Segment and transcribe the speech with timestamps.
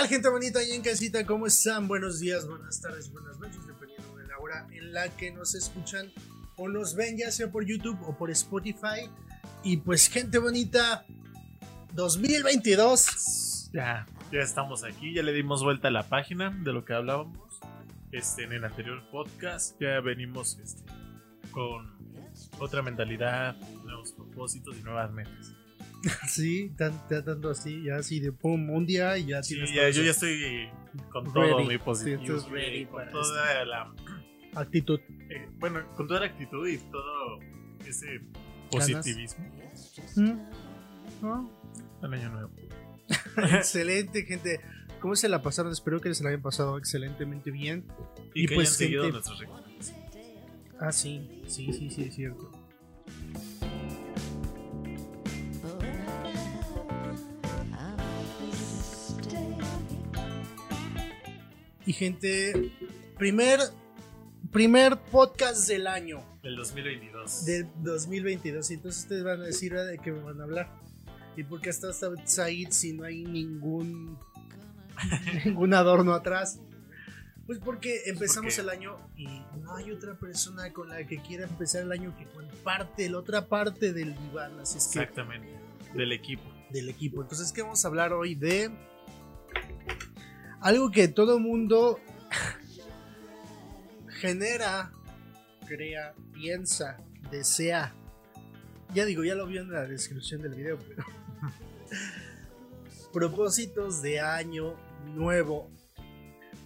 [0.00, 1.26] tal, gente bonita ahí en casita?
[1.26, 1.86] ¿Cómo están?
[1.86, 6.10] Buenos días, buenas tardes, buenas noches, dependiendo de la hora en la que nos escuchan
[6.56, 9.10] o nos ven, ya sea por YouTube o por Spotify.
[9.62, 11.04] Y pues, gente bonita,
[11.92, 13.70] 2022.
[13.74, 17.60] Ya, ya estamos aquí, ya le dimos vuelta a la página de lo que hablábamos
[18.10, 19.78] este, en el anterior podcast.
[19.80, 20.82] Ya venimos este,
[21.50, 21.94] con
[22.58, 23.54] otra mentalidad,
[23.84, 25.52] nuevos propósitos y nuevas metas.
[26.28, 29.90] Sí, tanto así, ya así de pum, un día y ya Sí, tienes ya, todo
[29.90, 30.68] yo ya estoy
[31.10, 31.68] con todo Ready.
[31.68, 33.92] mi positivo, Sí, ready con toda la,
[34.54, 35.00] actitud.
[35.28, 37.38] eh, bueno, con toda la actitud y todo
[37.86, 38.20] ese
[38.70, 39.44] positivismo
[40.16, 40.38] ¿Mm?
[41.22, 41.50] ¿No?
[42.02, 42.50] al año nuevo.
[43.54, 44.60] Excelente, gente.
[45.00, 45.72] ¿Cómo se la pasaron?
[45.72, 47.86] Espero que se la hayan pasado excelentemente bien.
[48.34, 49.94] Y, Y que pues, hayan seguido gente- nuestras recomendaciones.
[50.78, 52.50] Ah, sí, sí, sí, sí, es cierto.
[61.90, 62.70] Y gente,
[63.18, 63.58] primer,
[64.52, 67.44] primer podcast del año, Del 2022.
[67.44, 68.70] del 2022.
[68.70, 70.70] Y entonces ustedes van a decir "Ah, de qué me van a hablar.
[71.36, 74.16] ¿Y por qué está hasta Said si no hay ningún,
[75.44, 76.60] ningún adorno atrás?
[77.44, 78.60] Pues porque empezamos qué?
[78.60, 79.26] el año y
[79.60, 83.48] no hay otra persona con la que quiera empezar el año que comparte la otra
[83.48, 84.60] parte del diván.
[84.60, 85.48] Así es que Exactamente.
[85.92, 86.44] Del equipo.
[86.70, 87.20] del equipo.
[87.20, 88.36] Entonces, ¿qué vamos a hablar hoy?
[88.36, 88.70] De
[90.60, 92.00] algo que todo mundo
[94.08, 94.92] genera,
[95.66, 96.98] crea, piensa,
[97.30, 97.94] desea.
[98.94, 101.04] Ya digo, ya lo vi en la descripción del video, pero
[103.12, 104.74] propósitos de año
[105.14, 105.70] nuevo.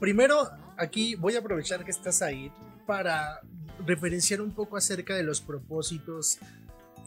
[0.01, 2.51] Primero, aquí voy a aprovechar que estás ahí
[2.87, 3.41] para
[3.87, 6.39] referenciar un poco acerca de los propósitos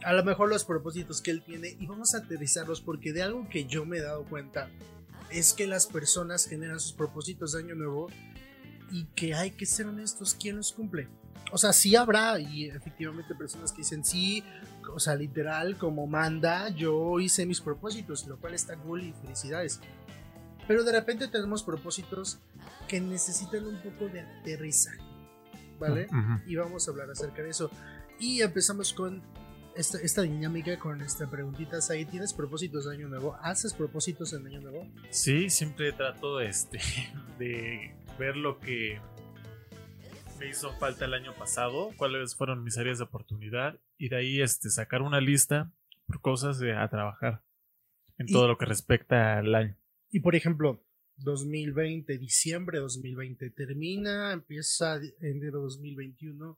[0.04, 3.48] a lo mejor los propósitos que él tiene y vamos a aterrizarlos porque de algo
[3.48, 4.70] que yo me he dado cuenta
[5.30, 8.08] es que las personas generan sus propósitos de año nuevo
[8.90, 11.08] y que hay que ser honestos, ¿quién los cumple?
[11.52, 14.44] O sea, sí habrá y efectivamente personas que dicen sí,
[14.92, 19.80] o sea, literal, como manda, yo hice mis propósitos, lo cual está cool y felicidades.
[20.66, 22.38] Pero de repente tenemos propósitos
[22.86, 25.00] que necesitan un poco de aterrizaje,
[25.78, 26.06] ¿vale?
[26.06, 26.50] Ujú.
[26.50, 27.70] y vamos a hablar acerca de eso.
[28.18, 29.22] Y empezamos con
[29.78, 31.78] esta, esta dinámica, con esta preguntita.
[31.90, 33.36] Ahí ¿tienes propósitos de año nuevo?
[33.42, 34.86] ¿Haces propósitos en año nuevo?
[35.10, 36.78] Sí, siempre trato este,
[37.38, 39.00] de ver lo que
[40.38, 44.40] me hizo falta el año pasado, cuáles fueron mis áreas de oportunidad y de ahí
[44.40, 45.72] este, sacar una lista
[46.06, 47.42] por cosas de, a trabajar
[48.18, 49.76] en Y- todo lo que respecta al año.
[50.10, 50.82] Y por ejemplo,
[51.18, 56.56] 2020, diciembre de 2020 termina, empieza enero 2021.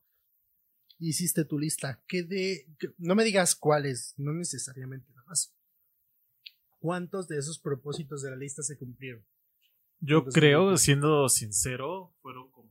[1.01, 2.03] Hiciste tu lista.
[2.07, 2.67] ¿Qué de.?
[2.79, 5.53] qué- no me digas cuáles, no necesariamente nada más.
[6.79, 9.25] ¿Cuántos de esos propósitos de la lista se cumplieron?
[10.01, 12.71] Yo creo, siendo sincero, fueron como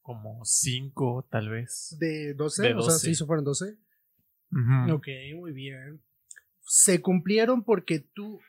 [0.00, 1.96] como cinco tal vez.
[1.98, 2.62] ¿De 12?
[2.62, 3.14] De O sea, 12.
[3.14, 3.78] ¿sí fueron 12?
[4.50, 4.94] Ujú.
[4.94, 5.06] Ok,
[5.36, 6.02] muy bien.
[6.66, 8.40] Se cumplieron porque tú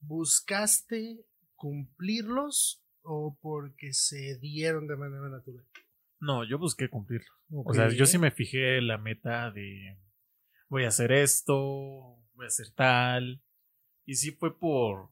[0.00, 1.24] buscaste
[1.56, 5.64] cumplirlos o porque se dieron de manera natural.
[6.20, 7.32] No, yo busqué cumplirlo.
[7.64, 9.98] O sea, yo sí me fijé la meta de
[10.68, 11.56] voy a hacer esto,
[12.34, 13.42] voy a hacer tal.
[14.04, 15.10] Y sí fue por,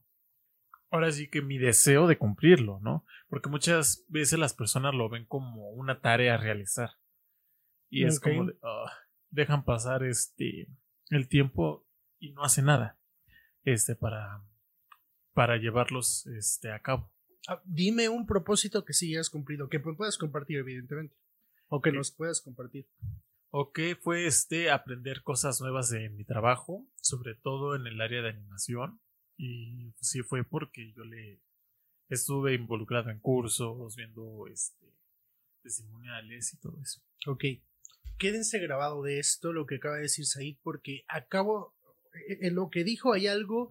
[0.90, 3.06] ahora sí que mi deseo de cumplirlo, ¿no?
[3.28, 6.90] Porque muchas veces las personas lo ven como una tarea a realizar.
[7.88, 8.92] Y es como, de, "Ah",
[9.30, 10.68] dejan pasar este,
[11.10, 11.86] el tiempo
[12.18, 12.98] y no hacen nada,
[13.64, 14.42] este, para,
[15.32, 17.12] para llevarlos, este, a cabo.
[17.48, 21.16] Ah, dime un propósito que sí hayas cumplido, que pu- puedas compartir, evidentemente.
[21.68, 22.88] O que nos puedas compartir.
[23.50, 28.30] Ok, fue este aprender cosas nuevas de mi trabajo, sobre todo en el área de
[28.30, 29.00] animación.
[29.36, 31.40] Y sí fue porque yo le
[32.08, 34.86] estuve involucrado en cursos, viendo este
[35.62, 37.00] testimoniales y todo eso.
[37.26, 37.44] Ok.
[38.18, 41.74] Quédense grabado de esto, lo que acaba de decir Said, porque acabo.
[42.40, 43.70] En lo que dijo hay algo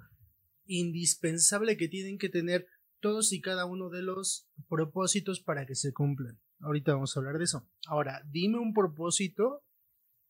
[0.67, 2.67] indispensable que tienen que tener
[3.05, 6.41] todos y cada uno de los propósitos para que se cumplan.
[6.59, 7.69] Ahorita vamos a hablar de eso.
[7.85, 9.63] Ahora, dime un propósito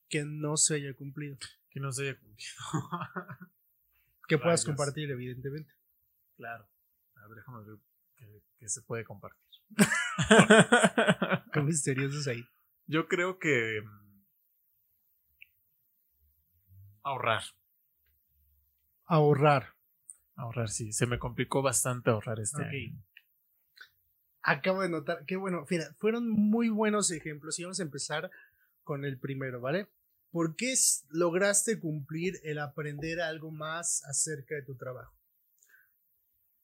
[0.09, 1.37] que no se haya cumplido.
[1.69, 2.51] Que no se haya cumplido.
[4.27, 4.75] Que puedas Rayos.
[4.75, 5.71] compartir, evidentemente.
[6.35, 6.67] claro.
[7.15, 7.77] A ver, déjame ver
[8.17, 9.39] que, que se puede compartir.
[11.53, 12.43] Qué misterioso es ahí.
[12.87, 14.21] yo creo que mm,
[17.03, 17.43] ahorrar.
[19.05, 19.74] Ahorrar.
[20.35, 20.91] Ahorrar, sí.
[20.91, 22.67] Se me complicó bastante ahorrar este Ok.
[22.67, 23.03] año.
[24.41, 28.29] Acabo de notar que, bueno, mira, fueron muy buenos ejemplos y vamos a empezar
[28.83, 29.87] con el primero, ¿vale?
[30.35, 30.73] ¿por qué
[31.11, 35.15] lograste cumplir el aprender algo más acerca de tu trabajo?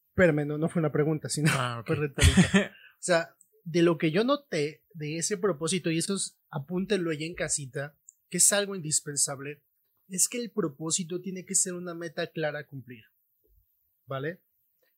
[0.09, 2.75] Espérame, no, no fue una pregunta, sino Ah, fue retórica.
[3.01, 3.33] O sea,
[3.63, 7.95] de lo que yo noté de ese propósito, y eso es, apúntenlo ahí en casita,
[8.29, 9.63] que es algo indispensable,
[10.09, 13.05] es que el propósito tiene que ser una meta clara a cumplir.
[14.11, 14.41] ¿Vale?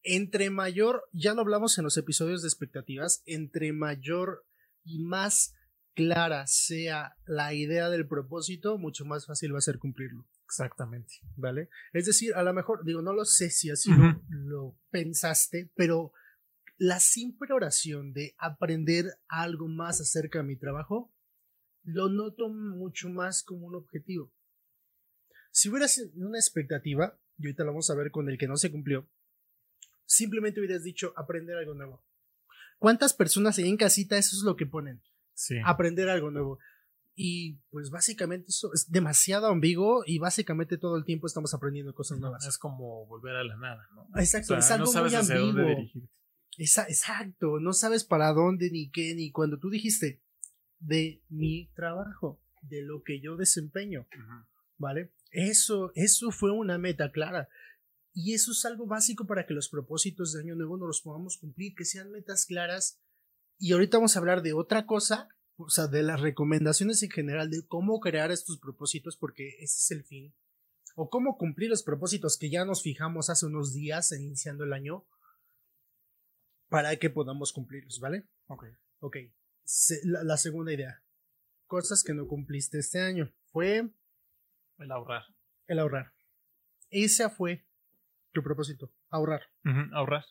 [0.02, 4.44] Entre mayor, ya lo hablamos en los episodios de expectativas, entre mayor
[4.84, 5.54] y más
[5.94, 10.28] clara sea la idea del propósito, mucho más fácil va a ser cumplirlo.
[10.46, 11.14] Exactamente.
[11.36, 11.70] ¿Vale?
[11.94, 16.12] Es decir, a lo mejor, digo, no lo sé si así lo, lo pensaste, pero
[16.78, 21.14] la simple oración de aprender algo más acerca de mi trabajo,
[21.84, 24.34] lo noto mucho más como un objetivo.
[25.52, 28.72] Si hubieras una expectativa, y ahorita lo vamos a ver con el que no se
[28.72, 29.08] cumplió,
[30.06, 32.04] simplemente hubieras dicho aprender algo nuevo.
[32.78, 35.02] ¿Cuántas personas ahí en casita eso es lo que ponen?
[35.36, 35.56] Sí.
[35.66, 36.60] aprender algo nuevo.
[37.16, 42.20] Y pues básicamente eso es demasiado ambiguo y básicamente todo el tiempo estamos aprendiendo cosas
[42.20, 42.46] nuevas.
[42.46, 44.08] Es como volver a la nada, ¿no?
[44.20, 45.66] Exacto, O sea, es algo no sabes muy hacia ambiguo.
[45.70, 46.10] dirigirte.
[46.58, 50.22] Esa- exacto, no sabes para dónde ni qué, ni cuando tú dijiste
[50.80, 54.08] de mi trabajo, de lo que yo desempeño.
[54.78, 55.14] ¿vale?
[55.34, 57.50] Eso, eso fue una meta clara.
[58.14, 61.38] Y eso es algo básico para que los propósitos de Año Nuevo no los podamos
[61.38, 63.02] cumplir, que sean metas claras.
[63.58, 67.50] Y ahorita vamos a hablar de otra cosa, o sea, de las recomendaciones en general,
[67.50, 70.36] de cómo crear estos propósitos, porque ese es el fin.
[70.96, 75.08] O cómo cumplir los propósitos que ya nos fijamos hace unos días, iniciando el año,
[76.70, 78.28] para que podamos cumplirlos, ¿vale?
[78.48, 78.66] Ok.
[79.00, 79.18] Ok.
[79.64, 81.04] Se- la, la segunda idea.
[81.66, 83.34] Cosas que no cumpliste este año.
[83.52, 83.90] Fue
[84.84, 85.24] El ahorrar.
[85.68, 86.14] el ahorrar.
[86.90, 87.66] Ese fue
[88.34, 89.44] tu propósito, ahorrar.
[89.94, 90.26] Ahorrar.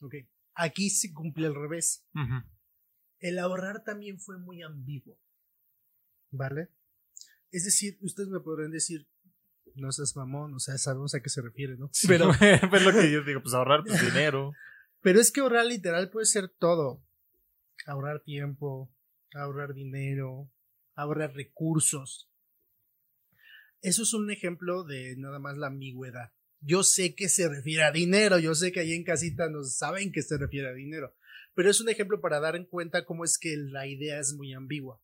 [0.00, 0.14] Ok.
[0.54, 2.06] Aquí se cumple al revés.
[3.18, 5.18] El ahorrar también fue muy ambiguo.
[6.30, 6.68] ¿Vale?
[7.50, 9.06] Es decir, ustedes me podrán decir,
[9.74, 11.90] no seas mamón, o sea, sabemos a qué se refiere, ¿no?
[11.92, 12.28] Sí, Pero,
[12.70, 14.52] pues lo que yo digo, pues ahorrar pues, dinero.
[15.00, 17.04] pero es que ahorrar literal puede ser todo.
[17.86, 18.90] Ahorrar tiempo,
[19.34, 20.50] ahorrar dinero,
[20.94, 22.29] ahorrar recursos.
[23.82, 26.32] Eso es un ejemplo de nada más la ambigüedad.
[26.60, 30.12] Yo sé que se refiere a dinero, yo sé que ahí en casita nos saben
[30.12, 31.14] que se refiere a dinero,
[31.54, 34.52] pero es un ejemplo para dar en cuenta cómo es que la idea es muy
[34.52, 35.00] ambigua.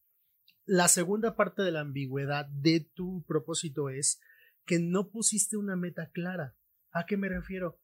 [0.66, 4.20] La segunda parte de la ambigüedad de tu propósito es
[4.66, 6.56] que no pusiste una meta clara.
[6.90, 7.80] ¿A qué me refiero?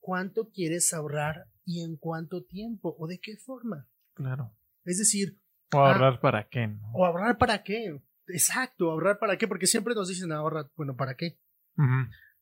[0.00, 3.88] ¿Cuánto quieres ahorrar y en cuánto tiempo o de qué forma?
[4.14, 4.56] Claro.
[4.84, 5.38] Es decir,
[5.72, 6.92] O ahorrar para qué, ¿no?
[6.92, 8.00] ¿o ahorrar para qué?
[8.32, 11.38] Exacto, ahorrar para qué, porque siempre nos dicen ahorra, bueno, ¿para qué?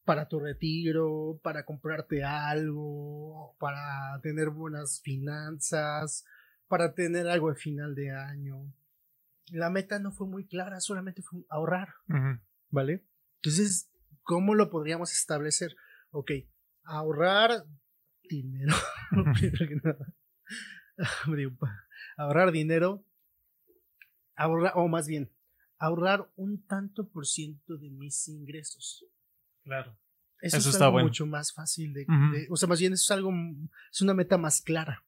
[0.04, 6.25] Para tu retiro, para comprarte algo, para tener buenas finanzas,
[6.69, 8.72] para tener algo al final de año.
[9.50, 11.88] La meta no fue muy clara, solamente fue ahorrar.
[12.70, 13.04] ¿vale?
[13.37, 13.90] Entonces,
[14.22, 15.76] ¿cómo lo podríamos establecer?
[16.10, 16.31] Ok,
[16.84, 17.64] ahorrar
[18.28, 18.75] dinero,
[19.34, 20.06] primero que nada.
[22.16, 23.04] Ahorrar dinero,
[24.37, 25.31] ahorrar, o más bien,
[25.81, 29.05] ahorrar un tanto por ciento de mis ingresos.
[29.65, 29.99] Claro.
[30.41, 31.09] Eso, Eso es está algo bueno.
[31.09, 33.31] mucho más fácil de, de- o sea, más bien eso es algo,
[33.93, 35.05] es una meta más clara.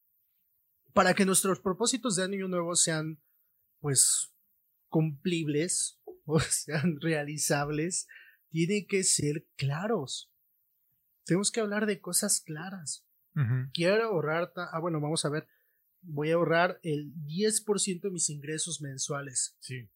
[0.93, 3.19] Para que nuestros propósitos de año nuevo sean,
[3.81, 4.35] pues,
[4.89, 8.09] cumplibles o sean realizables,
[8.51, 10.31] tienen que ser claros.
[11.25, 13.07] Tenemos que hablar de cosas claras.
[13.73, 15.49] Quiero ahorrar, ah, bueno, vamos a ver,
[16.03, 19.57] voy a ahorrar el 10% de mis ingresos mensuales.
[19.61, 19.89] Sí.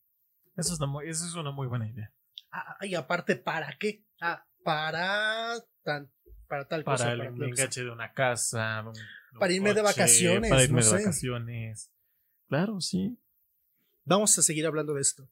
[0.56, 2.12] Eso es, una muy, eso es una muy buena idea.
[2.50, 4.04] Ah, y aparte, ¿para qué?
[4.20, 6.10] Ah, para tan,
[6.48, 7.04] para tal cosa.
[7.04, 7.50] Para el para tal cosa.
[7.50, 8.80] enganche de una casa.
[8.82, 10.96] un- un Para irme de vacaciones, Para irme no de sé.
[11.04, 11.92] vacaciones.
[12.48, 13.18] Claro, sí.
[14.04, 15.28] Vamos a seguir hablando de esto.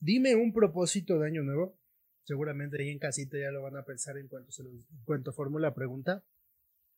[0.00, 1.78] Dime un propósito de año nuevo.
[2.24, 5.32] Seguramente ahí en casita ya lo van a pensar en cuanto se lo, en cuanto
[5.32, 6.24] formule la pregunta.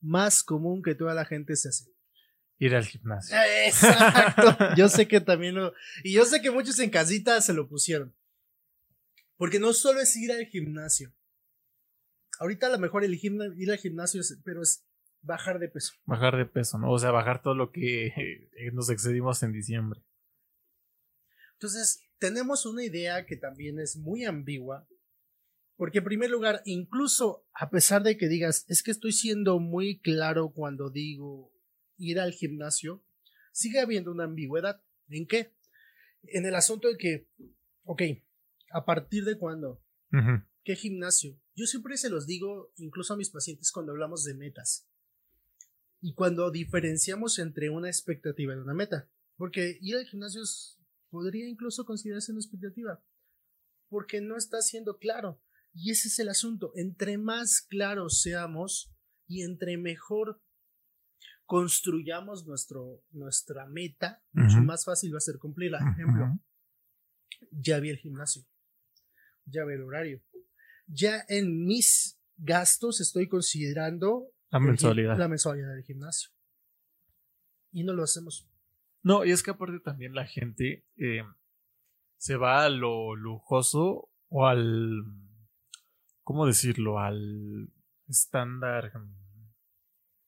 [0.00, 1.93] Más común que toda la gente se hace.
[2.58, 3.36] Ir al gimnasio.
[3.66, 4.56] Exacto.
[4.76, 5.72] Yo sé que también lo.
[6.04, 8.14] Y yo sé que muchos en casita se lo pusieron.
[9.36, 11.12] Porque no solo es ir al gimnasio.
[12.38, 14.84] Ahorita a lo mejor el gimna- ir al gimnasio, es- pero es
[15.20, 15.94] bajar de peso.
[16.04, 16.90] Bajar de peso, ¿no?
[16.92, 18.06] O sea, bajar todo lo que
[18.56, 20.00] eh, nos excedimos en diciembre.
[21.54, 24.86] Entonces, tenemos una idea que también es muy ambigua,
[25.76, 30.00] porque en primer lugar, incluso a pesar de que digas, es que estoy siendo muy
[30.00, 31.52] claro cuando digo
[31.96, 33.04] ir al gimnasio,
[33.52, 34.82] sigue habiendo una ambigüedad.
[35.08, 35.54] ¿En qué?
[36.24, 37.28] En el asunto de que,
[37.84, 38.02] ok,
[38.72, 39.82] ¿a partir de cuándo?
[40.64, 41.38] ¿Qué gimnasio?
[41.54, 44.88] Yo siempre se los digo, incluso a mis pacientes, cuando hablamos de metas.
[46.00, 49.08] Y cuando diferenciamos entre una expectativa y una meta.
[49.36, 50.78] Porque ir al gimnasio es-
[51.10, 53.02] podría incluso considerarse una expectativa.
[53.90, 55.40] porque no está siendo claro.
[55.72, 56.72] Y ese es el asunto.
[56.74, 58.92] Entre más claros seamos
[59.28, 60.40] y entre mejor
[61.46, 65.78] construyamos nuestro, nuestra meta, mucho más fácil va a ser cumplirla.
[65.78, 66.38] Por ejemplo,
[67.50, 68.44] ya vi el gimnasio,
[69.44, 70.22] ya vi el horario,
[70.86, 75.18] ya en mis gastos estoy considerando la mensualidad.
[75.18, 76.30] la mensualidad del gimnasio.
[77.72, 78.48] Y no lo hacemos.
[79.02, 81.22] No, y es que aparte también la gente eh,
[82.16, 85.04] se va a lo lujoso o al,
[86.22, 86.98] ¿cómo decirlo?
[86.98, 87.70] Al
[88.08, 88.92] estándar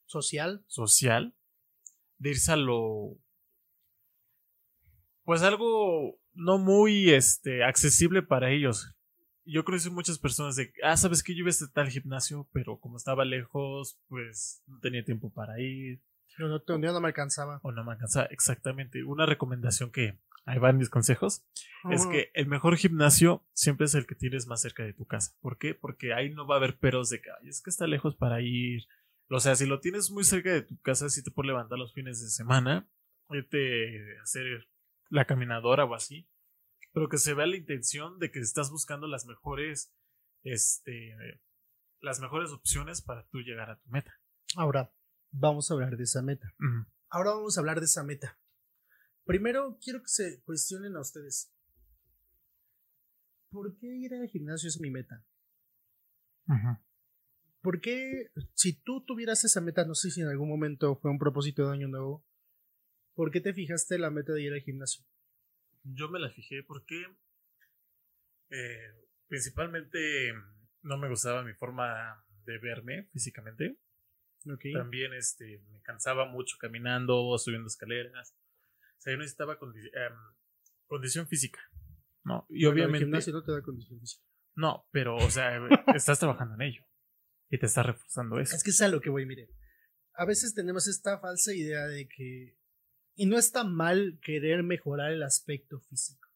[0.06, 0.64] social.
[0.66, 1.34] Social.
[2.18, 3.18] De irse a lo,
[5.26, 8.94] pues algo no muy este, accesible para ellos.
[9.44, 12.48] Yo creo que muchas personas de, ah, sabes que yo iba a este tal gimnasio,
[12.52, 16.00] pero como estaba lejos, pues no tenía tiempo para ir.
[16.38, 17.60] No, no, no me alcanzaba.
[17.62, 19.02] O no me alcanzaba, exactamente.
[19.02, 21.44] Una recomendación que, ahí van mis consejos,
[21.90, 25.32] es que el mejor gimnasio siempre es el que tienes más cerca de tu casa.
[25.40, 25.74] ¿Por qué?
[25.74, 28.86] Porque ahí no va a haber peros de que, es que está lejos para ir.
[29.28, 31.92] O sea, si lo tienes muy cerca de tu casa, si te puedes levantar los
[31.92, 32.88] fines de semana,
[33.30, 34.68] irte a hacer
[35.08, 36.28] la caminadora o así,
[36.92, 39.92] pero que se vea la intención de que estás buscando las mejores,
[40.44, 41.16] este,
[42.00, 44.18] las mejores opciones para tú llegar a tu meta.
[44.54, 44.94] Ahora,
[45.32, 46.54] vamos a hablar de esa meta.
[47.08, 48.38] Ahora vamos a hablar de esa meta.
[49.24, 51.52] Primero, quiero que se cuestionen a ustedes.
[53.50, 55.24] ¿Por qué ir al gimnasio es mi meta?
[57.66, 61.18] ¿Por qué, si tú tuvieras esa meta, no sé si en algún momento fue un
[61.18, 62.24] propósito de año nuevo,
[63.12, 65.04] ¿por qué te fijaste la meta de ir al gimnasio?
[65.82, 67.04] Yo me la fijé porque
[68.50, 70.32] eh, principalmente
[70.82, 73.76] no me gustaba mi forma de verme físicamente.
[74.72, 78.36] También este, me cansaba mucho caminando, subiendo escaleras.
[78.96, 80.16] O sea, yo necesitaba em,
[80.86, 81.58] condición física.
[82.22, 82.98] No, y obviamente.
[82.98, 84.24] El gimnasio no te da condición física.
[84.54, 85.58] No, pero, o sea,
[85.96, 86.86] estás trabajando en ello.
[87.50, 88.56] Y te está reforzando eso.
[88.56, 89.48] Es que es a lo que voy, mire.
[90.14, 92.56] A veces tenemos esta falsa idea de que.
[93.14, 96.28] Y no está mal querer mejorar el aspecto físico.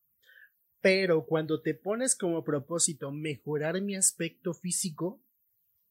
[0.80, 5.22] Pero cuando te pones como propósito mejorar mi aspecto físico,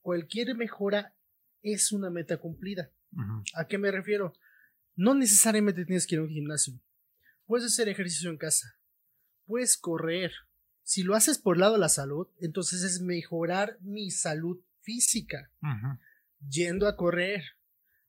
[0.02, 1.16] cualquier mejora
[1.62, 2.92] es una meta cumplida.
[3.54, 4.34] ¿A qué me refiero?
[4.96, 6.74] No necesariamente tienes que ir a un gimnasio.
[7.46, 8.80] Puedes hacer ejercicio en casa.
[9.46, 10.32] Puedes correr.
[10.84, 14.60] Si lo haces por lado de la salud, entonces es mejorar mi salud
[14.90, 15.52] física.
[16.50, 17.44] Yendo a correr,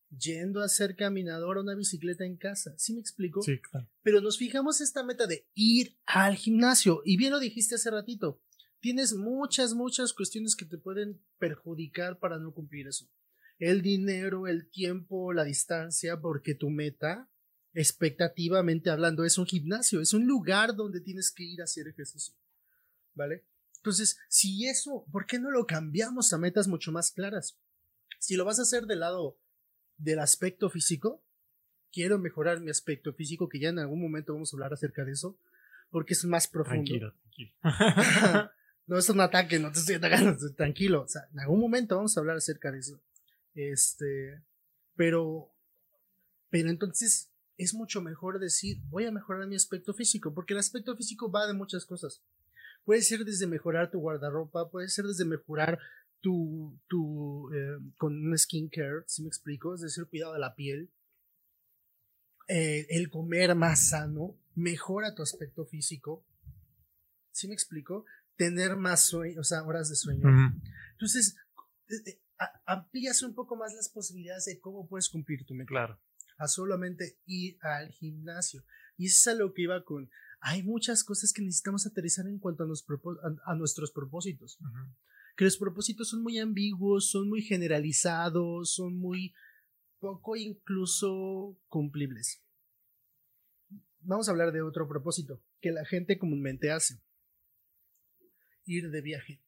[0.09, 2.75] yendo a hacer caminador o una bicicleta en casa.
[2.79, 3.43] ¿Sí me explico?
[3.43, 3.89] Sí, claro.
[4.03, 7.03] Pero nos fijamos esta meta de ir al gimnasio.
[7.05, 8.41] Y bien lo dijiste hace ratito.
[8.81, 13.11] Tienes muchas, muchas cuestiones que te pueden perjudicar para no cumplir eso
[13.61, 17.31] el dinero, el tiempo, la distancia, porque tu meta,
[17.75, 22.35] expectativamente hablando, es un gimnasio, es un lugar donde tienes que ir a hacer ejercicio.
[23.15, 23.45] ¿Vale?
[23.81, 27.57] Entonces, si eso, ¿por qué no lo cambiamos a metas mucho más claras?
[28.19, 29.39] Si lo vas a hacer del lado
[29.97, 31.25] del aspecto físico,
[31.91, 35.13] quiero mejorar mi aspecto físico, que ya en algún momento vamos a hablar acerca de
[35.13, 35.39] eso,
[35.91, 36.85] porque es más profundo.
[36.85, 37.53] Tranquilo, tranquilo.
[38.87, 41.03] no es un ataque, no te estoy atacando, tranquilo.
[41.03, 43.01] O sea, en algún momento vamos a hablar acerca de eso.
[43.55, 44.43] Este,
[44.95, 45.51] pero,
[46.51, 50.95] pero entonces es mucho mejor decir, voy a mejorar mi aspecto físico, porque el aspecto
[50.97, 52.23] físico va de muchas cosas.
[52.85, 55.79] Puede ser desde mejorar tu guardarropa, puede ser desde mejorar
[56.21, 60.91] tu, tu eh, con un skincare, si me explico, es decir, cuidado de la piel.
[62.49, 66.25] Eh, el comer más sano mejora tu aspecto físico.
[67.31, 68.05] ¿Sí me explico?
[68.37, 70.29] Tener más sueño, o sea, horas de sueño.
[70.93, 71.37] Entonces,
[71.89, 72.21] eh,
[72.67, 75.69] amplías un poco más las posibilidades de cómo puedes cumplir tu meta.
[75.69, 76.01] Claro.
[76.39, 78.65] A solamente ir al gimnasio.
[78.97, 80.11] Y eso es a lo que iba con.
[80.41, 82.67] Hay muchas cosas que necesitamos aterrizar en cuanto a,
[83.45, 84.59] a, nuestros propósitos.
[85.37, 89.35] Que los propósitos son muy ambiguos, son muy generalizados, son muy
[89.99, 92.43] poco incluso cumplibles.
[94.01, 97.03] Vamos a hablar de otro propósito que la gente comúnmente hace.
[98.65, 99.43] Ir de viaje.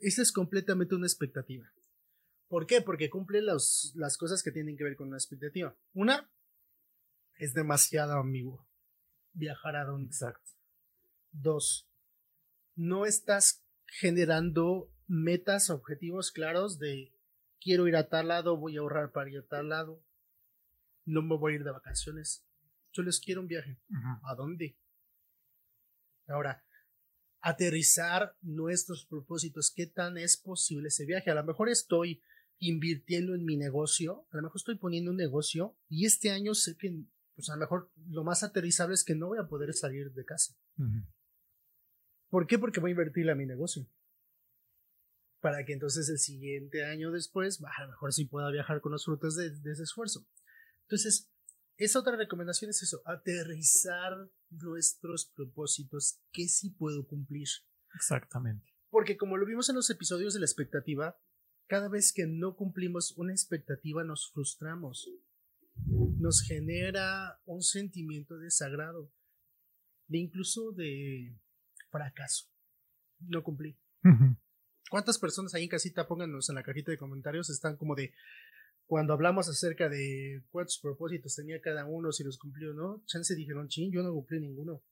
[0.00, 1.72] Esta es completamente una expectativa.
[2.48, 2.82] ¿Por qué?
[2.82, 5.76] Porque cumple las cosas que tienen que ver con una expectativa.
[5.94, 6.30] Una,
[7.36, 8.66] es demasiado ambiguo.
[9.32, 10.08] Viajar a donde.
[10.08, 10.50] Exacto.
[11.30, 11.88] Dos,
[12.74, 17.12] no estás generando metas, objetivos claros de
[17.60, 20.02] quiero ir a tal lado, voy a ahorrar para ir a tal lado,
[21.04, 22.44] no me voy a ir de vacaciones,
[22.92, 23.78] yo les quiero un viaje.
[24.24, 24.76] ¿A dónde?
[26.26, 26.64] Ahora,
[27.40, 31.30] aterrizar nuestros propósitos, qué tan es posible ese viaje.
[31.30, 32.22] A lo mejor estoy
[32.58, 36.76] invirtiendo en mi negocio, a lo mejor estoy poniendo un negocio y este año sé
[36.76, 40.12] que, pues a lo mejor lo más aterrizable es que no voy a poder salir
[40.12, 40.54] de casa.
[42.28, 42.58] ¿Por qué?
[42.58, 43.86] Porque voy a invertir a mi negocio.
[45.40, 49.04] Para que entonces el siguiente año después, a lo mejor sí pueda viajar con los
[49.04, 50.26] frutos de, de ese esfuerzo.
[50.82, 51.30] Entonces,
[51.76, 57.48] esa otra recomendación es eso, aterrizar nuestros propósitos que sí puedo cumplir.
[57.94, 58.72] Exactamente.
[58.88, 61.18] Porque como lo vimos en los episodios de la expectativa,
[61.66, 65.08] cada vez que no cumplimos una expectativa nos frustramos.
[65.86, 69.10] Nos genera un sentimiento de desagrado,
[70.06, 71.36] de incluso de
[71.90, 72.46] fracaso.
[73.20, 73.78] No cumplí.
[74.90, 78.12] ¿Cuántas personas ahí en casita, pónganos en la cajita de comentarios, están como de,
[78.86, 83.34] cuando hablamos acerca de cuántos propósitos tenía cada uno, si los cumplió o no, chance
[83.34, 84.82] dijeron, ching, yo no cumplí ninguno.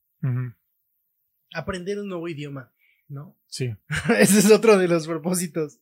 [1.53, 2.73] Aprender un nuevo idioma,
[3.09, 3.37] ¿no?
[3.47, 3.75] Sí.
[4.19, 5.79] Ese es otro de los propósitos.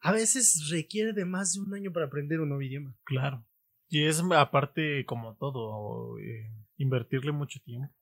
[0.00, 2.94] A veces requiere de más de un año para aprender un nuevo idioma.
[3.04, 3.46] Claro.
[3.92, 7.92] Y es aparte, como todo, eh, invertirle mucho tiempo.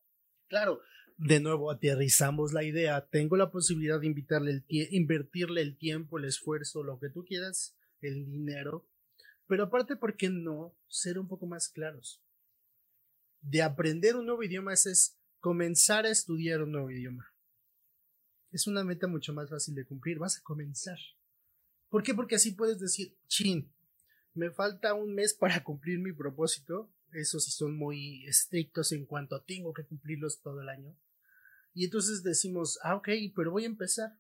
[0.49, 0.81] Claro,
[1.17, 3.07] de nuevo aterrizamos la idea.
[3.09, 7.77] Tengo la posibilidad de invitarle el invertirle el tiempo, el esfuerzo, lo que tú quieras,
[8.01, 8.87] el dinero
[9.51, 12.23] pero aparte, ¿por qué no ser un poco más claros?
[13.41, 17.35] De aprender un nuevo idioma es, comenzar a estudiar un nuevo idioma.
[18.53, 20.21] Es una meta mucho más fácil de cumplir.
[20.21, 20.99] Vas a comenzar.
[21.89, 22.15] ¿Por qué?
[22.15, 23.75] Porque así puedes decir, chin,
[24.35, 26.93] me falta un mes para cumplir mi propósito.
[27.13, 30.97] Esos sí son muy estrictos en cuanto a tengo que cumplirlos todo el año.
[31.73, 34.19] Y entonces decimos, ah, ok, pero voy a empezar.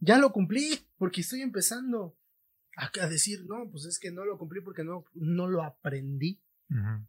[0.00, 2.16] Ya lo cumplí, porque estoy empezando
[2.76, 6.40] a, decir, no, pues es que no lo cumplí porque no, no lo aprendí.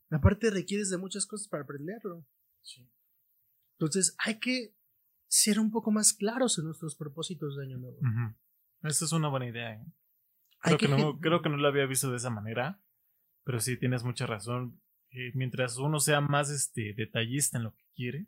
[0.10, 2.26] Aparte requieres de muchas cosas para aprenderlo.
[3.78, 4.76] Entonces hay que
[5.28, 8.00] ser un poco más claros en nuestros propósitos de año nuevo.
[8.84, 9.74] Esa es una buena idea.
[9.74, 9.86] ¿eh?
[10.66, 12.82] Creo, que, no, creo que no lo había visto de esa manera,
[13.44, 14.82] pero sí tienes mucha razón.
[15.12, 18.28] Eh, mientras uno sea más este, detallista en lo que quiere,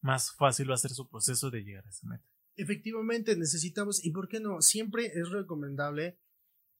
[0.00, 2.24] más fácil va a ser su proceso de llegar a esa meta.
[2.56, 6.18] Efectivamente, necesitamos, y por qué no, siempre es recomendable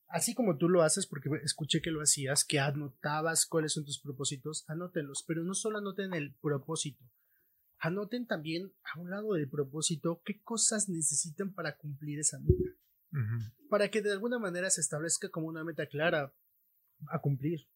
[0.09, 4.01] así como tú lo haces, porque escuché que lo hacías, que anotabas cuáles son tus
[4.01, 7.05] propósitos, anótenlos, pero no solo anoten el propósito,
[7.79, 12.68] anoten también a un lado del propósito qué cosas necesitan para cumplir esa meta.
[13.69, 16.35] Para que de alguna manera se establezca como una meta clara
[17.09, 17.69] a cumplir.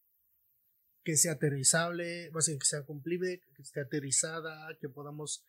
[1.04, 5.44] Que sea aterrizable, que sea cumplible, que esté aterrizada, que podamos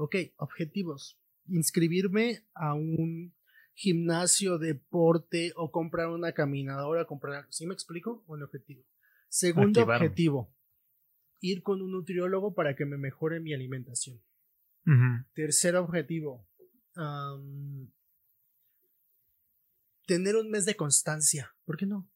[0.00, 1.20] Ok, objetivos.
[1.46, 3.34] Inscribirme a un
[3.74, 7.46] gimnasio, deporte o comprar una caminadora, comprar.
[7.50, 8.24] ¿Sí me explico?
[8.26, 8.82] Un objetivo.
[9.28, 10.56] Segundo objetivo.
[11.40, 14.22] Ir con un nutriólogo para que me mejore mi alimentación.
[15.34, 16.48] Tercer objetivo.
[20.06, 21.54] tener un mes de constancia.
[21.66, 22.10] ¿Por qué no?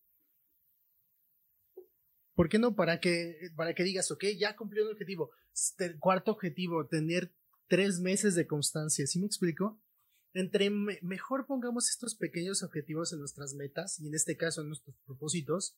[2.35, 2.75] ¿Por qué no?
[2.75, 5.33] Para que, para que digas, ok, ya cumplí un objetivo.
[6.01, 7.33] Cuarto objetivo, tener
[7.68, 9.07] tres meses de constancia.
[9.07, 9.81] ¿Sí me explico?
[10.33, 14.96] Entre mejor pongamos estos pequeños objetivos en nuestras metas y en este caso en nuestros
[15.07, 15.77] propósitos,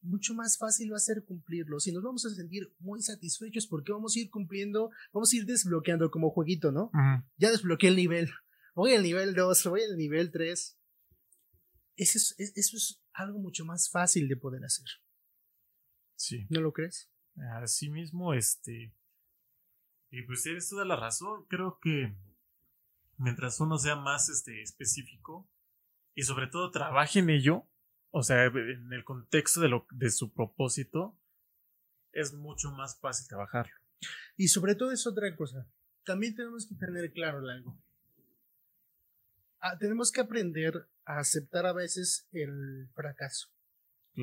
[0.00, 3.92] mucho más fácil va a ser cumplirlos y nos vamos a sentir muy satisfechos porque
[3.92, 6.90] vamos a ir cumpliendo, vamos a ir desbloqueando como jueguito, ¿no?
[7.36, 8.30] Ya desbloqueé el nivel,
[8.74, 10.78] voy al nivel 2, voy al nivel 3.
[11.96, 14.86] Eso es, eso es algo mucho más fácil de poder hacer.
[16.14, 16.46] Sí.
[16.50, 17.10] ¿No lo crees?
[17.60, 18.94] Así mismo, este.
[20.10, 21.44] Y pues tienes toda la razón.
[21.48, 22.14] Creo que
[23.18, 25.48] mientras uno sea más este, específico
[26.14, 27.66] y sobre todo trabaje en ello,
[28.10, 31.18] o sea, en el contexto de, lo, de su propósito,
[32.12, 33.74] es mucho más fácil trabajarlo.
[34.36, 35.66] Y sobre todo es otra cosa.
[36.04, 37.78] También tenemos que tener claro algo.
[39.60, 43.48] Ah, tenemos que aprender a aceptar a veces el fracaso.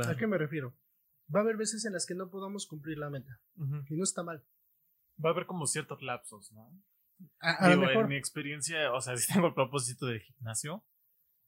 [0.08, 0.76] ¿A qué me refiero?
[1.34, 3.40] Va a haber veces en las que no podamos cumplir la meta.
[3.90, 4.44] Y no está mal.
[5.24, 6.70] Va a haber como ciertos lapsos, ¿no?
[7.40, 10.84] A, En mi experiencia, o sea, si tengo el propósito de gimnasio,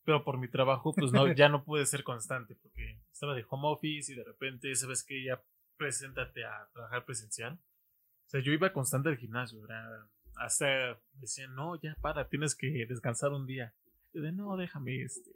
[0.03, 3.67] pero por mi trabajo, pues no, ya no pude ser constante porque estaba de home
[3.67, 5.43] office y de repente, sabes que ya
[5.75, 7.53] preséntate a trabajar presencial.
[7.53, 9.59] O sea, yo iba constante al gimnasio,
[10.37, 13.73] hasta decían, no, ya para, tienes que descansar un día.
[14.13, 15.31] Y de, no, déjame, este,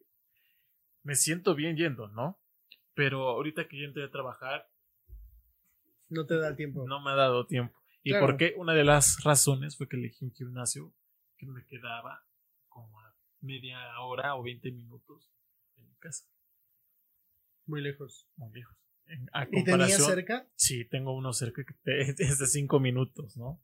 [1.04, 2.40] me siento bien yendo, ¿no?
[2.94, 4.70] Pero ahorita que yo entré a trabajar,
[6.10, 6.86] no te da tiempo.
[6.88, 7.81] No me ha dado tiempo.
[8.04, 8.54] ¿Y por qué?
[8.58, 10.94] Una de las razones fue que elegí un gimnasio
[11.38, 12.26] que me quedaba
[12.68, 15.32] como a media hora o 20 minutos
[15.76, 16.26] en mi casa.
[17.66, 18.28] Muy lejos.
[18.36, 18.78] Muy lejos.
[19.52, 20.48] ¿Y tenías cerca?
[20.56, 21.76] Sí, tengo uno cerca que
[22.18, 23.62] es de cinco minutos, ¿no?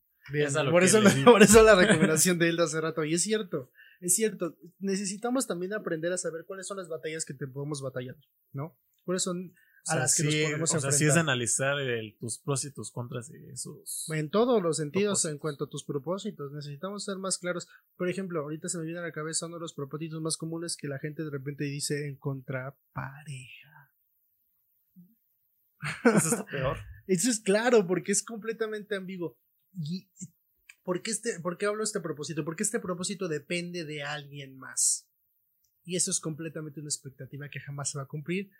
[0.71, 3.03] por, eso la, por eso la recomendación de él de hace rato.
[3.05, 4.57] Y es cierto, es cierto.
[4.79, 8.15] Necesitamos también aprender a saber cuáles son las batallas que te podemos batallar,
[8.51, 8.77] ¿no?
[9.03, 9.53] ¿Cuáles son
[9.89, 11.75] a las que nos podemos o sea, sí es analizar
[12.19, 14.05] tus pros y tus contras de esos.
[14.13, 17.67] En todos los sentidos, en cuanto a tus propósitos, necesitamos ser más claros.
[17.95, 20.77] Por ejemplo, ahorita se me viene a la cabeza uno de los propósitos más comunes
[20.77, 23.93] que la gente de repente dice encontrar pareja.
[26.03, 26.77] Eso está peor.
[27.07, 29.37] Eso es claro, porque es completamente ambiguo.
[29.73, 30.09] Y,
[30.83, 32.43] ¿por, qué este, ¿Por qué hablo de este propósito?
[32.43, 35.07] Porque este propósito depende de alguien más.
[35.87, 38.51] Y eso es completamente una expectativa que jamás se va a cumplir.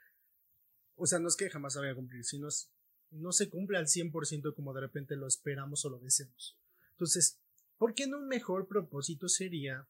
[0.98, 2.50] O sea, no es que jamás se vaya a cumplir, sino
[3.12, 6.60] no se cumple al 100% como de repente lo esperamos o lo deseamos.
[6.92, 7.40] Entonces,
[7.78, 9.88] ¿por qué no un mejor propósito sería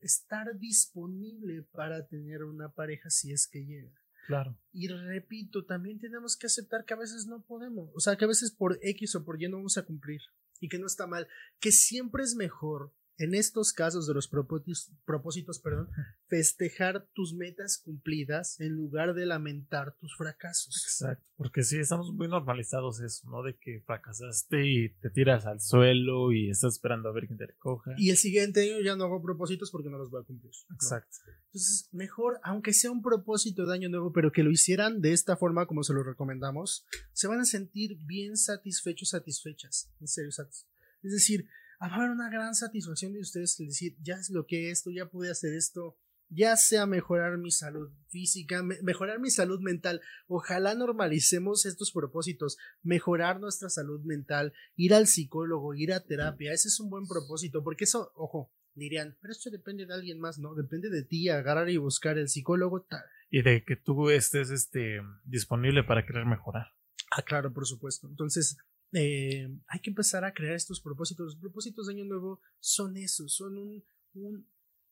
[0.00, 3.92] estar disponible para tener una pareja si es que llega?
[4.26, 4.58] Claro.
[4.72, 8.28] Y repito, también tenemos que aceptar que a veces no podemos, o sea, que a
[8.28, 10.22] veces por X o por Y no vamos a cumplir
[10.60, 11.26] y que no está mal,
[11.58, 15.90] que siempre es mejor en estos casos de los propósitos, propósitos perdón,
[16.26, 20.82] festejar tus metas cumplidas en lugar de lamentar tus fracasos.
[20.86, 23.42] Exacto, porque sí, estamos muy normalizados eso, ¿no?
[23.42, 27.46] De que fracasaste y te tiras al suelo y estás esperando a ver quién te
[27.46, 27.94] recoja.
[27.98, 30.52] Y el siguiente año ya no hago propósitos porque no los voy a cumplir.
[30.72, 31.18] Exacto.
[31.48, 35.36] Entonces, mejor, aunque sea un propósito de año nuevo, pero que lo hicieran de esta
[35.36, 39.92] forma como se lo recomendamos, se van a sentir bien satisfechos, satisfechas.
[40.00, 40.70] En serio, satisfechos.
[41.02, 41.46] Es decir,
[41.80, 45.30] haber una gran satisfacción de ustedes el decir, ya es lo que esto, ya pude
[45.30, 45.96] hacer esto,
[46.28, 50.00] ya sea mejorar mi salud física, mejorar mi salud mental.
[50.28, 56.52] Ojalá normalicemos estos propósitos, mejorar nuestra salud mental, ir al psicólogo, ir a terapia.
[56.52, 60.38] Ese es un buen propósito, porque eso, ojo, dirían, pero esto depende de alguien más,
[60.38, 60.54] ¿no?
[60.54, 62.82] Depende de ti, agarrar y buscar el psicólogo.
[62.82, 63.02] Tal.
[63.30, 66.66] Y de que tú estés este, disponible para querer mejorar.
[67.10, 68.06] Ah, claro, por supuesto.
[68.06, 68.56] Entonces,
[68.92, 71.26] eh, hay que empezar a crear estos propósitos.
[71.26, 74.46] Los propósitos de Año Nuevo son eso, son un, un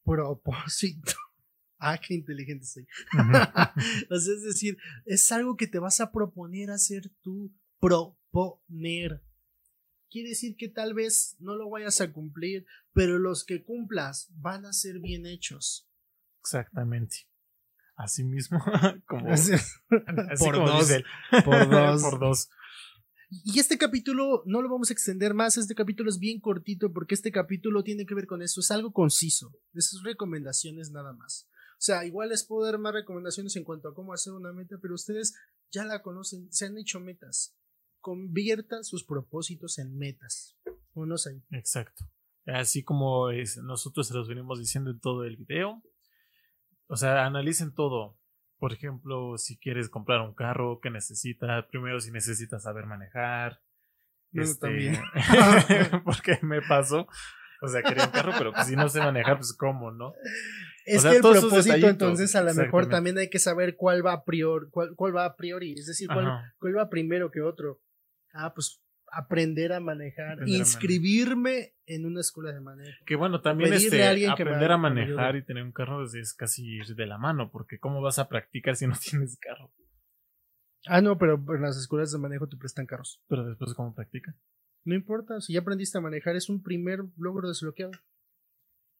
[0.04, 1.12] propósito.
[1.80, 2.88] Ah, qué inteligente soy.
[4.10, 9.22] es decir, es algo que te vas a proponer hacer tú, proponer.
[10.10, 14.66] Quiere decir que tal vez no lo vayas a cumplir, pero los que cumplas van
[14.66, 15.88] a ser bien hechos.
[16.40, 17.28] Exactamente.
[17.94, 18.58] Así mismo,
[19.06, 19.26] como
[20.38, 20.92] por, dos,
[21.44, 22.02] por dos.
[22.02, 22.48] por dos.
[23.30, 27.14] Y este capítulo no lo vamos a extender más, este capítulo es bien cortito porque
[27.14, 31.46] este capítulo tiene que ver con eso, es algo conciso, esas recomendaciones nada más.
[31.72, 34.78] O sea, igual les puedo dar más recomendaciones en cuanto a cómo hacer una meta,
[34.80, 35.34] pero ustedes
[35.70, 37.54] ya la conocen, se han hecho metas.
[38.00, 40.56] Conviertan sus propósitos en metas.
[40.94, 41.42] Unos ahí.
[41.50, 42.04] Exacto.
[42.46, 43.30] Así como
[43.62, 45.82] nosotros se los venimos diciendo en todo el video.
[46.86, 48.17] O sea, analicen todo.
[48.58, 51.64] Por ejemplo, si quieres comprar un carro, ¿qué necesitas?
[51.66, 53.60] Primero, si necesitas saber manejar.
[54.30, 55.00] Yo este, también.
[56.04, 57.06] porque me pasó.
[57.60, 60.14] O sea, quería un carro, pero si no sé manejar, pues cómo, ¿no?
[60.84, 64.24] Es que el propósito, entonces, a lo mejor también hay que saber cuál va a
[64.24, 67.80] priori, cuál, cuál va a priori, es decir, cuál, cuál va primero que otro.
[68.32, 68.80] Ah, pues
[69.12, 73.04] aprender a manejar, inscribirme en una escuela de manejo.
[73.06, 77.06] Que bueno, también este, aprender a manejar y tener un carro es casi ir de
[77.06, 79.72] la mano, porque ¿cómo vas a practicar si no tienes carro?
[80.86, 83.20] Ah, no, pero en las escuelas de manejo te prestan carros.
[83.28, 84.34] Pero después, ¿cómo practica?
[84.84, 87.92] No importa, si ya aprendiste a manejar, es un primer logro desbloqueado.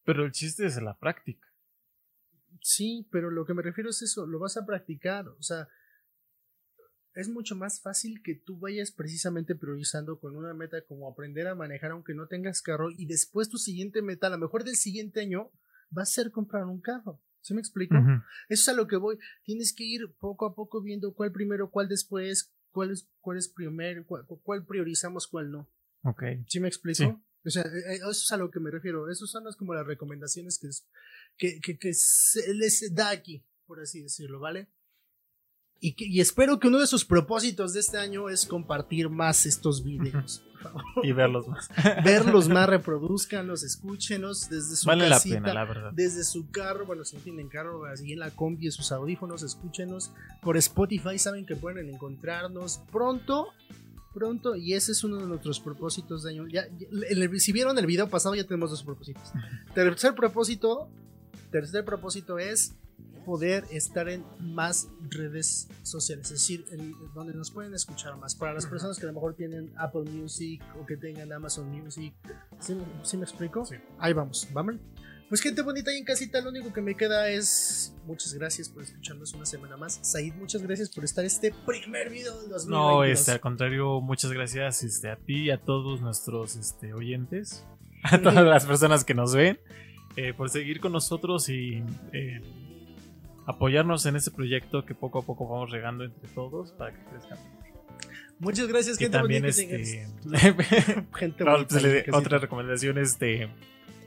[0.03, 1.47] Pero el chiste es la práctica.
[2.61, 5.67] Sí, pero lo que me refiero es eso, lo vas a practicar, o sea,
[7.13, 11.55] es mucho más fácil que tú vayas precisamente priorizando con una meta como aprender a
[11.55, 15.21] manejar aunque no tengas carro y después tu siguiente meta, a lo mejor del siguiente
[15.21, 15.51] año,
[15.95, 17.21] va a ser comprar un carro.
[17.41, 17.95] ¿Sí me explico?
[18.49, 19.17] Eso es a lo que voy.
[19.43, 23.47] Tienes que ir poco a poco viendo cuál primero, cuál después, cuál es, cuál es
[23.47, 25.69] primero, cuál, priorizamos, cuál no.
[26.03, 26.23] Ok.
[26.47, 27.23] ¿Sí me explico?
[27.45, 29.09] O sea, eh, eh, eso es a lo que me refiero.
[29.09, 30.59] Esas son las, como las recomendaciones
[31.37, 34.69] que, que, que se les da aquí, por así decirlo, ¿vale?
[35.81, 40.43] Y, espero que uno de sus propósitos de este año es compartir más estos videos.
[41.03, 41.69] y verlos más.
[42.03, 45.91] verlos más, reproduzcanlos, escúchenos desde su vale la pena, la verdad.
[45.93, 50.11] desde su carro, bueno, si no tienen carro, así en la combi, sus audífonos, escúchenos.
[50.41, 53.47] Por Spotify saben que pueden encontrarnos pronto,
[54.13, 56.47] pronto, y ese es uno de nuestros propósitos de año.
[56.49, 56.67] Ya,
[57.37, 59.31] si vieron el video pasado, ya tenemos dos propósitos.
[59.73, 60.89] Tercer propósito,
[61.51, 62.75] tercer propósito es
[63.23, 66.65] poder estar en más redes sociales, es decir,
[67.13, 68.35] donde nos pueden escuchar más.
[68.35, 72.13] Para las personas que a lo mejor tienen Apple Music o que tengan Amazon Music,
[72.59, 73.67] ¿sí, me explico?
[73.99, 74.77] Ahí vamos, vamos.
[75.29, 78.81] Pues gente bonita ahí en casita, lo único que me queda es muchas gracias por
[78.81, 79.99] escucharnos una semana más.
[80.01, 82.67] Said, muchas gracias por estar este primer video de 2022.
[82.67, 87.63] No, este, al contrario, muchas gracias este, a ti y a todos nuestros este, oyentes,
[88.03, 89.59] a todas las personas que nos ven,
[90.15, 92.41] eh, por seguir con nosotros y eh,
[93.49, 97.37] apoyarnos en este proyecto que poco a poco vamos regando entre todos para que crezcan.
[98.39, 99.61] Muchas gracias, Y gente también, bonita.
[99.61, 100.07] este,
[101.17, 103.49] gente no, bonita pues, le- otra recomendación, este,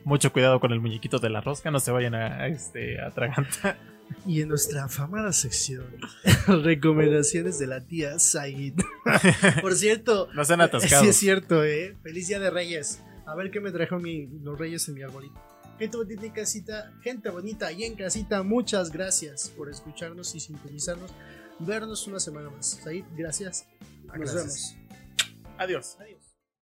[0.05, 3.79] mucho cuidado con el muñequito de la rosca, no se vayan a, a, este, atragantar.
[4.27, 5.85] Y en nuestra afamada sección,
[6.47, 8.75] recomendaciones de la tía Said.
[9.61, 11.05] Por cierto, No sean atascados.
[11.05, 11.97] sí es cierto, ¿eh?
[12.03, 13.03] Feliz Día de Reyes.
[13.27, 15.41] A ver qué me trajo mi, los Reyes en mi arbolito.
[15.79, 21.11] Gente bonita en casita, gente bonita y en casita, muchas gracias por escucharnos y sintonizarnos.
[21.59, 22.81] Vernos una semana más.
[22.83, 23.67] Said, gracias.
[24.05, 24.77] Nos Gracias.
[24.79, 25.43] vemos.
[25.59, 25.97] Adiós.
[26.01, 26.22] Adiós.